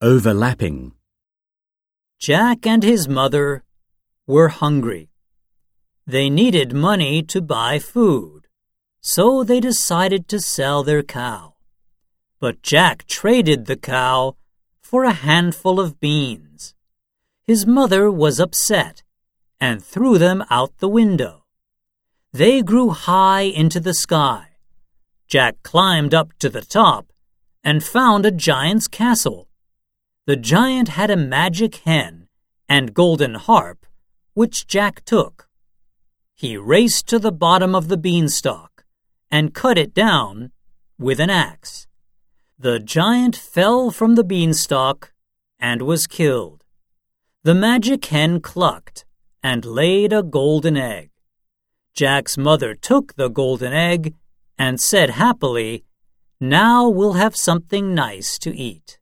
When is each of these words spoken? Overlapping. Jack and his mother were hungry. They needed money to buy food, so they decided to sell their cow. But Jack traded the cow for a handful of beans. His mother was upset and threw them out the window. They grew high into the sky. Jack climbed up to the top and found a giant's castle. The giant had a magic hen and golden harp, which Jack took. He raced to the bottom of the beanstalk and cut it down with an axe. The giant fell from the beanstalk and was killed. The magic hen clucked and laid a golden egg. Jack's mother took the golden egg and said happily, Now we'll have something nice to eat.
Overlapping. 0.00 0.92
Jack 2.20 2.64
and 2.64 2.84
his 2.84 3.08
mother 3.08 3.64
were 4.28 4.46
hungry. 4.46 5.10
They 6.06 6.30
needed 6.30 6.72
money 6.72 7.20
to 7.24 7.42
buy 7.42 7.80
food, 7.80 8.46
so 9.00 9.42
they 9.42 9.58
decided 9.58 10.28
to 10.28 10.38
sell 10.38 10.84
their 10.84 11.02
cow. 11.02 11.54
But 12.38 12.62
Jack 12.62 13.08
traded 13.08 13.66
the 13.66 13.76
cow 13.76 14.36
for 14.80 15.02
a 15.02 15.10
handful 15.12 15.80
of 15.80 15.98
beans. 15.98 16.76
His 17.44 17.66
mother 17.66 18.08
was 18.08 18.38
upset 18.38 19.02
and 19.60 19.82
threw 19.82 20.16
them 20.16 20.44
out 20.48 20.78
the 20.78 20.88
window. 20.88 21.42
They 22.32 22.62
grew 22.62 22.90
high 22.90 23.50
into 23.50 23.80
the 23.80 23.94
sky. 23.94 24.58
Jack 25.26 25.56
climbed 25.64 26.14
up 26.14 26.38
to 26.38 26.48
the 26.48 26.62
top 26.62 27.12
and 27.64 27.82
found 27.82 28.24
a 28.24 28.30
giant's 28.30 28.86
castle. 28.86 29.47
The 30.28 30.36
giant 30.36 30.88
had 30.88 31.10
a 31.10 31.16
magic 31.16 31.76
hen 31.86 32.28
and 32.68 32.92
golden 32.92 33.36
harp, 33.36 33.86
which 34.34 34.66
Jack 34.66 35.02
took. 35.06 35.48
He 36.34 36.54
raced 36.58 37.08
to 37.08 37.18
the 37.18 37.32
bottom 37.32 37.74
of 37.74 37.88
the 37.88 37.96
beanstalk 37.96 38.84
and 39.30 39.54
cut 39.54 39.78
it 39.78 39.94
down 39.94 40.52
with 40.98 41.18
an 41.18 41.30
axe. 41.30 41.86
The 42.58 42.78
giant 42.78 43.36
fell 43.36 43.90
from 43.90 44.16
the 44.16 44.22
beanstalk 44.22 45.14
and 45.58 45.80
was 45.80 46.06
killed. 46.06 46.62
The 47.42 47.54
magic 47.54 48.04
hen 48.04 48.42
clucked 48.42 49.06
and 49.42 49.64
laid 49.64 50.12
a 50.12 50.22
golden 50.22 50.76
egg. 50.76 51.08
Jack's 51.94 52.36
mother 52.36 52.74
took 52.74 53.14
the 53.14 53.30
golden 53.30 53.72
egg 53.72 54.12
and 54.58 54.78
said 54.78 55.08
happily, 55.08 55.86
Now 56.38 56.86
we'll 56.86 57.14
have 57.14 57.34
something 57.34 57.94
nice 57.94 58.38
to 58.40 58.54
eat. 58.54 58.98